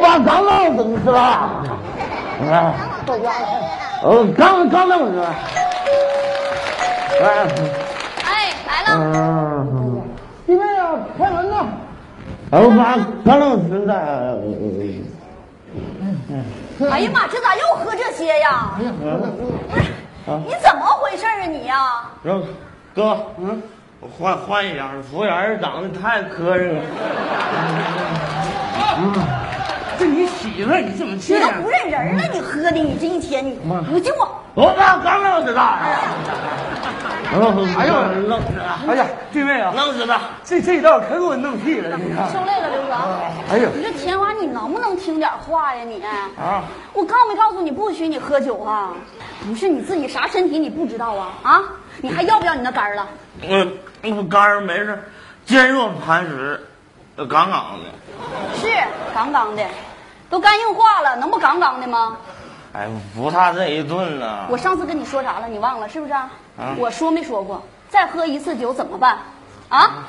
[0.00, 1.20] 把刚刚弄死了。
[1.20, 2.74] 啊，
[4.02, 5.20] 哦，刚刚弄死。
[7.20, 7.24] 哎，
[8.24, 8.88] 哎，来了。
[8.96, 10.02] 嗯，
[10.46, 11.66] 你们要开门呢。
[12.50, 13.92] 我把刚弄死的。
[16.90, 18.70] 哎呀妈，这咋又喝这些呀？
[19.68, 19.90] 不是，
[20.46, 22.04] 你怎么回事啊你呀？
[22.94, 23.60] 哥，嗯，
[24.16, 26.82] 换换一样，服务员长得太磕碜了。
[29.98, 31.68] 这你媳妇儿，你怎么这样你都不？
[31.70, 33.58] 认人了，你喝的，你这一天你
[33.90, 34.40] 不敬我。
[34.54, 35.60] 我刚刚弄死的。
[35.60, 40.18] 哎呦，弄死了，哎呀，对面啊，弄死的。
[40.44, 42.30] 这这一道可给我弄屁了，你看。
[42.32, 42.94] 受累了，刘哥。
[43.50, 46.02] 哎呀你这田华，你能不能听点话呀你？
[46.40, 48.92] 啊，我告没告诉你不许你喝酒啊？
[49.46, 51.32] 不是你自己啥身体你不知道啊？
[51.42, 51.62] 啊，
[52.00, 53.06] 你还要不要你那肝儿了？
[53.42, 53.66] 我
[54.16, 54.98] 我肝儿没事，
[55.44, 56.60] 坚若磐石，
[57.18, 57.86] 呃杠杠的。
[58.56, 58.68] 是
[59.12, 59.66] 杠杠的，
[60.30, 62.16] 都肝硬化了，能不杠杠的吗？
[62.72, 64.46] 哎，不差这一顿了。
[64.48, 65.48] 我上次跟你说啥了？
[65.48, 66.14] 你忘了是不是？
[66.76, 67.62] 我说没说过？
[67.88, 69.18] 再喝一次酒怎么办？
[69.68, 70.06] 啊？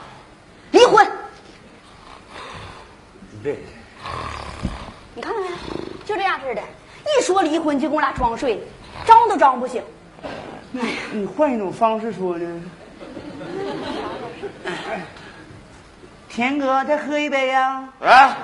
[0.72, 1.08] 离婚！
[3.44, 3.58] 对，
[5.16, 5.50] 你看看没？
[6.06, 8.62] 就这样似的，一说离婚就跟我俩装睡，
[9.06, 9.82] 装都装不醒。
[10.72, 12.62] 那你换一种方式说呢？
[16.30, 18.36] 田哥，再喝一杯呀、哎，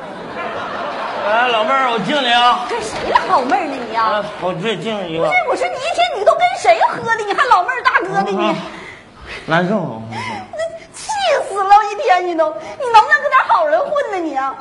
[1.30, 2.66] 哎，老妹儿，我敬你啊！
[2.68, 4.12] 跟谁了好妹儿呢你啊？
[4.16, 7.24] 哎，我这敬你一个不是，，我说你一天你都跟谁喝的？
[7.24, 8.56] 你还老妹儿大哥的你，
[9.46, 10.02] 难受。
[10.12, 10.58] 那
[10.94, 11.12] 气
[11.48, 11.70] 死了！
[11.92, 14.56] 一天你都，你能不能跟点好人混呢你啊？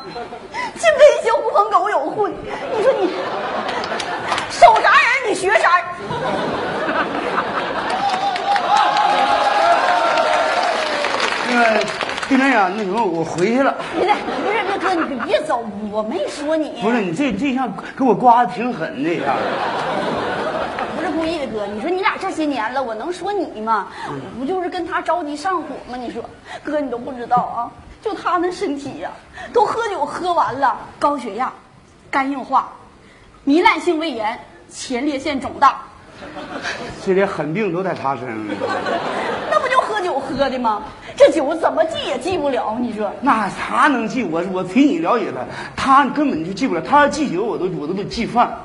[0.78, 2.30] 净跟一些狐朋狗友混，
[2.76, 3.10] 你说你
[4.50, 5.86] 守啥人你学啥人？
[12.28, 13.74] 个对面呀，那什么，我回去了。
[13.94, 16.80] 不是不是，那哥你别走，我没说你。
[16.82, 19.34] 不是你这这下给我刮的挺狠的呀。
[20.96, 21.66] 不是故意的，哥。
[21.66, 23.88] 你说你俩这些年了，我能说你吗？
[24.08, 25.96] 我不就是跟他着急上火吗？
[25.96, 26.22] 你说，
[26.62, 27.70] 哥你都不知道啊，
[28.02, 29.10] 就他那身体呀、
[29.52, 31.52] 都喝酒喝完了，高血压、
[32.10, 32.72] 肝硬化、
[33.46, 34.38] 糜烂性胃炎、
[34.70, 35.82] 前列腺肿大，
[37.04, 38.36] 这些狠病都在他身上。
[39.50, 40.82] 那不就喝酒喝的吗？
[41.16, 43.10] 这酒怎么记也记不了，你说？
[43.20, 44.42] 那他能记我？
[44.52, 45.44] 我凭你了解他，
[45.76, 46.80] 他根本就记不了。
[46.80, 48.58] 他要记酒，我都我都得记饭。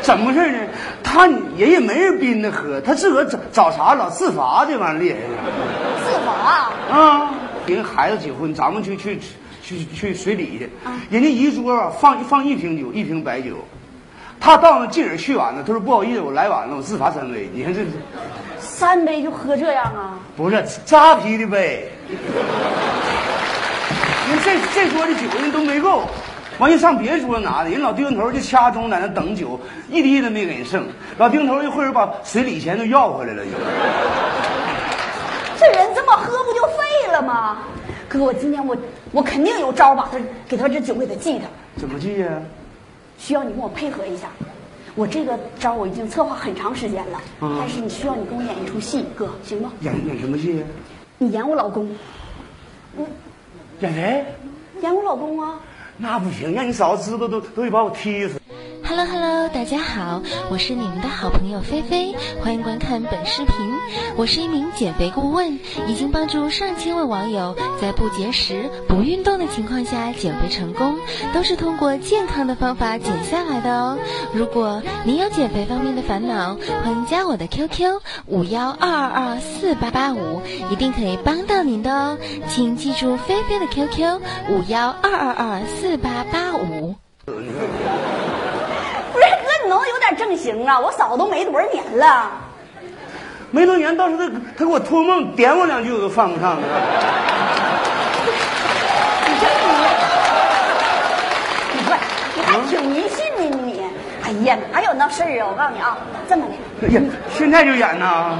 [0.00, 0.68] 怎么回事呢？
[1.02, 5.18] 他人家没人逼他喝，他自个儿找找茬老自罚，这玩意儿厉害
[6.04, 6.96] 自罚。
[6.96, 7.34] 啊！
[7.66, 9.18] 人孩子结婚，咱们去去
[9.62, 10.70] 去去随礼去，
[11.10, 13.56] 人家一桌啊放放一瓶酒，一瓶白酒，
[14.40, 17.50] 他到那进人去晚了，他说不好意思，我来晚了，我自罚三杯。
[17.52, 17.82] 你看这
[18.78, 20.14] 三杯就喝这样啊？
[20.36, 21.90] 不是扎啤的杯，
[24.30, 26.04] 人这这桌的酒人都没够，
[26.60, 29.58] 完又上别桌拿的，人老丁头就掐钟在那等酒，
[29.90, 30.86] 一滴都没给人剩。
[31.16, 33.50] 老丁头一会儿把随礼钱都要回来了，就
[35.58, 37.58] 这人这么喝不就废了吗？
[38.08, 38.76] 哥，我今天我
[39.10, 42.28] 我肯定有招把他给他这酒给他记上，怎么记呀、
[43.18, 44.28] 需要你跟我配合一下。
[44.94, 49.72] 我这个招我已经策划很长时间了，嗯但是你需要你给我演一出戏，哥，行吗？
[49.80, 50.64] 演演什么戏呀、
[51.18, 51.88] 你演我老公，
[53.80, 54.24] 演谁？
[54.80, 55.60] 演我老公啊！
[55.96, 58.40] 那不行，让你嫂子知道都都得把我踢死。
[58.88, 63.54] Hello Hello，大家好，我是你们的好朋友菲菲，欢迎观看本视频。
[64.16, 70.96] 我是一名减肥顾问，已经帮助上千位网友在不节食、不运动的情况下减肥成功，
[71.34, 73.98] 都是通过健康的方法减下来的哦。
[74.32, 80.40] 如果您有减肥方面的烦恼，欢迎加我的 QQ 五幺二二二四八八五，
[80.72, 82.16] 一定可以帮到您的哦。
[82.48, 86.94] 请记住菲菲的 QQ 五幺二二二四八八五。
[89.68, 90.80] 能有点正形啊？
[90.80, 92.30] 我嫂子都没多少年了，
[93.50, 96.62] 没多年，到时候他他给我托梦点我两句，我都犯不上了。
[99.24, 99.70] 你这你，
[101.74, 101.78] 你
[102.34, 103.68] 你还挺迷信呢你。
[104.24, 105.46] 哎呀，哪有那事儿啊？
[105.50, 105.96] 我告诉你啊，
[106.28, 106.52] 这么的，
[106.86, 107.00] 哎呀，
[107.32, 108.36] 现在就演呐？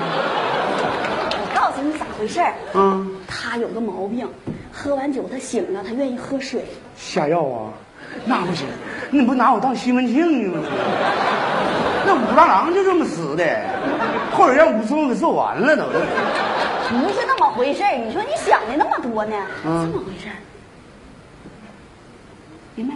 [1.33, 2.53] 我告诉你咋回事儿。
[2.75, 4.29] 嗯，他有个毛病，
[4.71, 6.67] 喝完酒他醒了，他愿意喝水。
[6.99, 7.73] 下药啊？
[8.25, 8.67] 那不行，
[9.11, 10.69] 你不拿我当西门庆呢吗？
[12.07, 13.45] 那武大郎就这么死的，
[14.33, 15.85] 后来让武松给揍完了都。
[15.85, 19.37] 不是那么回事儿，你说你想的那么多呢？
[19.65, 20.37] 嗯这么回事儿，
[22.75, 22.95] 明白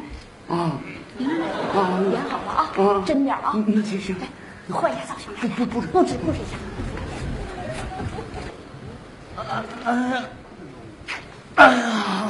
[0.48, 0.54] 没？
[0.56, 0.72] 啊
[1.18, 1.42] 明白没？
[1.44, 3.02] 啊演好了啊，啊！
[3.04, 3.52] 真点儿啊！
[3.54, 4.16] 嗯那行行，
[4.66, 6.56] 你换一下造型来，不不不布置布置一下。
[9.84, 10.24] 哎呀，
[11.56, 12.21] 哎呀，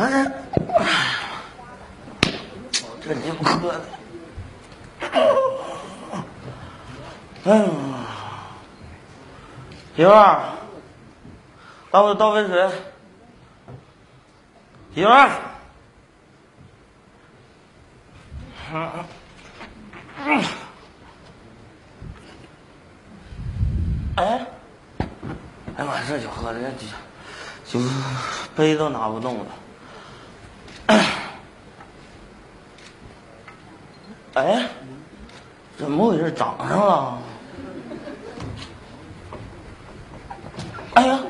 [0.00, 0.32] 哎呀，
[3.02, 3.84] 这鸡巴喝的。
[7.44, 7.68] 哎呀，
[9.94, 10.40] 媳妇儿，
[11.90, 12.70] 帮我倒杯水。
[14.94, 15.30] 媳妇儿，
[18.72, 18.90] 嗯
[20.24, 20.42] 嗯，
[24.16, 24.46] 哎，
[25.76, 26.70] 哎妈，这酒喝的这
[27.66, 27.78] 就
[28.56, 29.46] 杯都拿不动了。
[34.40, 34.66] 哎，
[35.76, 36.32] 怎么回事？
[36.32, 37.18] 长上了？
[40.94, 41.20] 哎呀，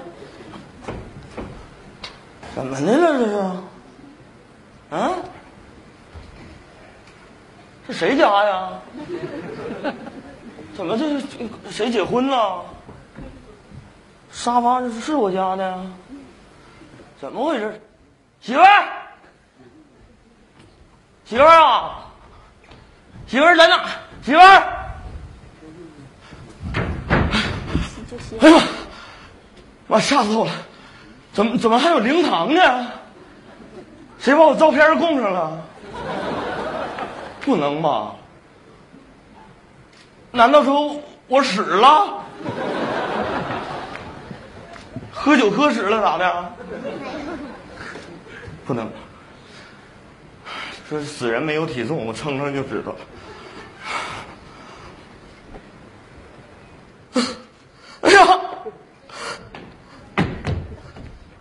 [2.55, 3.19] 怎么的了？
[3.19, 3.35] 这是？
[4.95, 5.11] 啊？
[7.89, 8.69] 这谁家呀？
[10.77, 11.27] 怎么这是
[11.69, 12.65] 谁结婚了？
[14.31, 15.87] 沙发这是我家的？
[17.21, 17.81] 怎么回事？
[18.41, 18.89] 媳妇儿，
[21.25, 22.06] 媳妇儿啊！
[23.31, 23.85] 媳妇儿在哪？
[24.25, 24.44] 媳妇儿！
[28.41, 28.62] 哎呀妈！
[29.87, 30.53] 妈吓死我了！
[31.32, 32.88] 怎么怎么还有灵堂呢？
[34.19, 35.62] 谁把我照片供上了？
[37.43, 38.17] 不能吧？
[40.32, 42.25] 难道说我死了？
[45.12, 46.53] 喝酒喝死了咋的？
[48.67, 48.91] 不能。
[50.91, 52.99] 说死人没有体重，我称称就知道了。
[58.01, 58.27] 哎呀！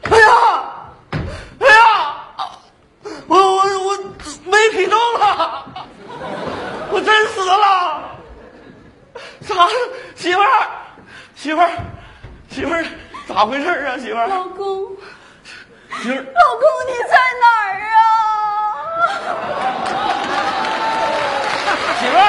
[0.04, 0.28] 哎呀！
[1.62, 2.16] 哎呀！
[3.26, 3.98] 我我我
[4.46, 5.66] 没体重了，
[6.92, 8.20] 我真死了！
[9.42, 9.68] 啥？
[10.16, 10.48] 媳妇儿，
[11.36, 11.72] 媳妇儿，
[12.52, 12.86] 媳妇儿，
[13.28, 13.98] 咋回事啊？
[13.98, 14.96] 媳妇儿，老公，
[16.04, 17.89] 媳妇儿，老公你在哪儿啊？
[22.00, 22.20] 媳妇儿，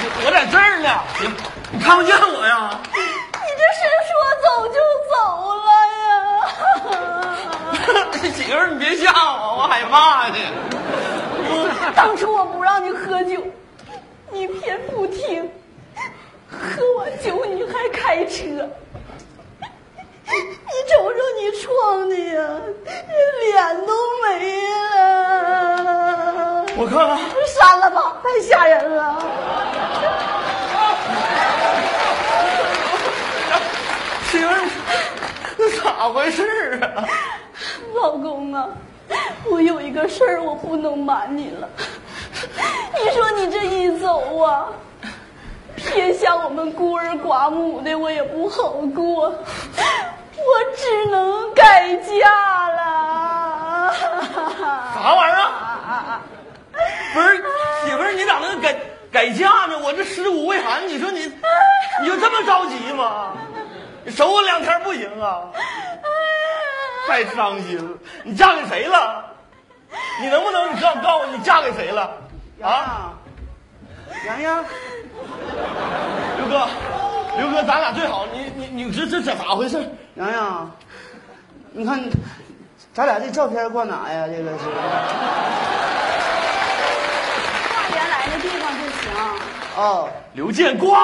[0.00, 0.88] 我我在这儿呢，
[1.20, 1.24] 你
[1.72, 2.70] 你看不见我呀？
[2.94, 2.98] 你
[3.58, 4.10] 这是说
[4.44, 4.78] 走就
[5.10, 5.14] 走
[5.66, 6.00] 了呀？
[8.36, 10.36] 媳妇儿，你别吓我，我害怕呢。
[11.94, 13.42] 当初我不让你喝酒，
[14.30, 15.50] 你偏不听，
[16.48, 18.68] 喝完酒你还开车，
[20.40, 22.38] 你瞅瞅你撞的呀，
[23.40, 23.92] 脸都
[24.22, 24.26] 没
[24.68, 24.76] 了。
[26.76, 29.22] 我看看，删了吧，太吓人了。
[34.30, 34.52] 媳妇儿，
[35.56, 37.04] 那咋回事啊？
[37.94, 38.68] 老公啊，
[39.50, 41.68] 我有一个事儿，我不能瞒你了。
[42.94, 44.68] 你说你这一走啊，
[45.74, 49.32] 偏向我们孤儿寡母的，我也不好过，
[50.38, 53.92] 我只能改嫁了。
[54.94, 56.20] 啥玩意儿啊？
[57.14, 57.36] 不是，
[57.84, 58.76] 媳妇儿，你咋能改
[59.10, 59.78] 改嫁呢？
[59.82, 61.32] 我这尸骨未寒，你说你，
[62.02, 63.32] 你就这么着急吗？
[64.04, 65.50] 你守我两天不行啊？
[67.06, 67.98] 太伤心了！
[68.22, 69.24] 你嫁给谁了？
[70.20, 72.10] 你能不能你告告诉我你嫁给谁了？
[72.62, 73.14] 啊，
[74.26, 74.64] 洋洋，
[76.36, 76.68] 刘哥，
[77.38, 79.78] 刘哥，咱俩最好，你你你这这这咋回事？
[80.16, 80.68] 洋洋，
[81.70, 82.02] 你看，
[82.92, 84.26] 咱俩这照片挂哪呀？
[84.26, 84.72] 这个是挂
[87.94, 89.08] 原来的地方就行。
[89.76, 91.00] 哦，刘建光，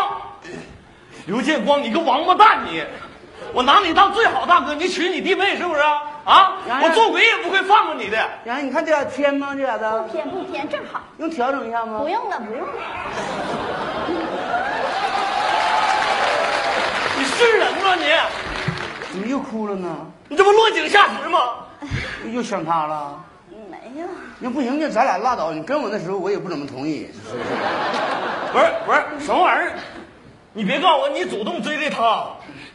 [1.26, 2.84] 刘建光，你个王八蛋你！
[3.52, 6.56] 我拿你当最好大哥，你娶你弟妹是不是啊？
[6.82, 8.16] 我做鬼也不会放过你的。
[8.44, 9.54] 洋洋，你看这俩偏吗？
[9.54, 12.08] 这俩的偏不偏正好，用调整一下吗不？
[12.08, 12.72] 用了，不用了。
[17.44, 18.04] 是人吗你？
[19.12, 20.06] 怎么又哭了呢？
[20.28, 21.38] 你这不落井下石吗？
[22.32, 23.22] 又想他了？
[23.70, 24.06] 没有，
[24.40, 25.52] 那不行，就咱俩拉倒。
[25.52, 27.44] 你跟我那时候，我也不怎么同意，是不是？
[28.52, 29.72] 不是不是，什么玩意儿？
[30.52, 32.26] 你别告诉我你主动追的他。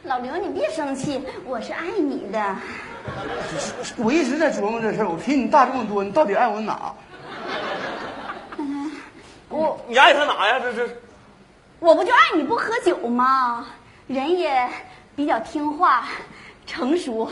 [0.03, 2.55] 老刘你别生气，我是爱你的。
[3.97, 5.09] 我一直在琢磨这事儿。
[5.09, 6.93] 我比你大这么多，你到底爱我哪？
[9.49, 10.59] 我你爱他哪呀？
[10.59, 11.01] 这是
[11.79, 13.65] 我不就爱你不喝酒吗？
[14.09, 14.67] 人也
[15.15, 16.05] 比较听话，
[16.65, 17.29] 成熟。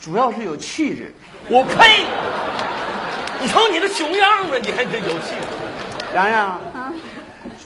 [0.00, 1.14] 主要是有气质。
[1.50, 2.06] 我呸！
[3.42, 6.14] 你瞅你这熊样子，你还真有气质。
[6.14, 6.90] 洋洋，啊，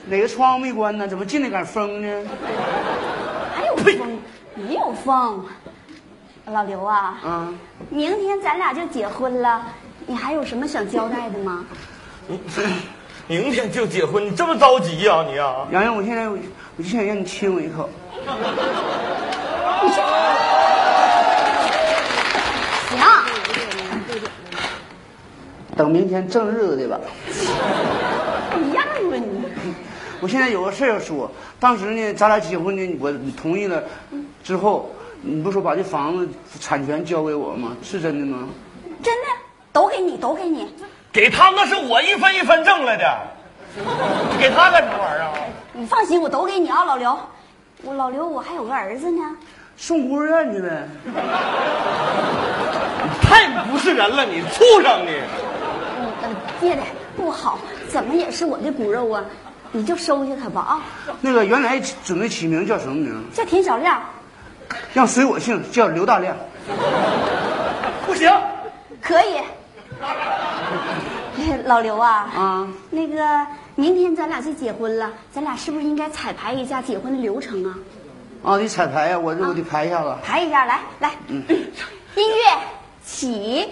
[0.07, 1.07] 哪个窗户没关呢？
[1.07, 2.29] 怎么进来点风呢？
[3.55, 4.19] 还有风？
[4.55, 5.45] 没有风。
[6.47, 7.57] 老刘啊，嗯，
[7.89, 9.65] 明天咱俩就结婚了，
[10.05, 11.65] 你还有什么想交代的吗？
[13.27, 15.65] 明天就结婚，你这么着急呀、你啊？
[15.71, 16.27] 洋洋，我现在
[16.79, 17.89] 我我就想让你亲我一口。
[19.91, 20.01] 行，
[25.75, 26.97] 等明天正日子的吧。
[27.27, 29.43] 一样吧你。
[30.21, 33.83] 我现在有个事儿要说，当时呢，咱俩结婚呢，我同意了
[34.41, 34.89] 之后，
[35.21, 36.29] 你不说把这房子
[36.61, 37.75] 产权交给我吗？
[37.83, 38.47] 是真的吗？
[39.03, 39.27] 真的，
[39.73, 40.73] 都给你，都给你。
[41.11, 43.19] 给他那是我一分一分挣来的，
[44.39, 45.31] 给他干什么玩意儿啊？
[45.73, 47.17] 你放心，我都给你啊，老刘。
[47.83, 49.35] 我老刘，我还有个儿子呢。
[49.77, 50.87] 送孤儿院去呗。
[51.05, 51.11] 你
[53.21, 55.11] 太不是人了，你畜生你！
[55.99, 56.83] 嗯，呃爹爹
[57.15, 57.57] 不好，
[57.87, 59.23] 怎么也是我的骨肉啊，
[59.71, 60.81] 你就收下他吧啊。
[61.21, 63.23] 那个原来准备起名叫什么名？
[63.33, 64.01] 叫田小亮，
[64.93, 66.35] 让随我姓，叫刘大亮。
[68.05, 68.29] 不行，
[69.01, 69.39] 可以。
[71.69, 73.45] 老刘啊，啊，那个
[73.75, 77.75] 明天咱俩就结婚了，咱俩是不是应该彩排一下结婚的流程啊？
[78.43, 80.15] 啊，你彩排呀，我这我得排一下子。
[80.23, 82.59] 排一下，来来， 音乐
[83.05, 83.69] 起。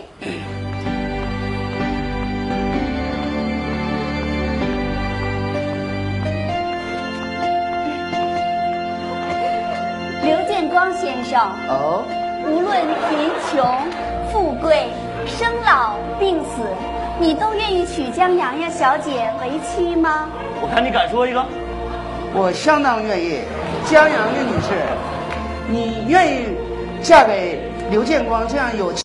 [10.23, 12.03] 刘建光先生，哦，
[12.45, 13.65] 无论贫穷、
[14.31, 14.91] 富贵、
[15.25, 16.61] 生老病死，
[17.19, 20.29] 你都愿意娶江洋洋小姐为妻吗？
[20.61, 21.43] 我看你敢说一个。
[22.33, 23.39] 我相当愿意。
[23.89, 24.73] 江洋洋女士，
[25.67, 26.45] 你愿意
[27.01, 27.59] 嫁给
[27.89, 28.91] 刘建光这样有？